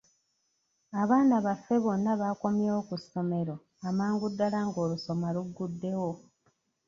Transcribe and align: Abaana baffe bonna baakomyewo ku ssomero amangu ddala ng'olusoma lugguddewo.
Abaana 1.01 1.35
baffe 1.45 1.75
bonna 1.83 2.11
baakomyewo 2.21 2.81
ku 2.89 2.95
ssomero 3.01 3.55
amangu 3.87 4.25
ddala 4.33 4.59
ng'olusoma 4.67 5.27
lugguddewo. 5.35 6.11